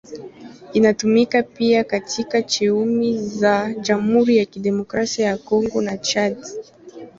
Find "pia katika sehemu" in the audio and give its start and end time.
1.43-3.17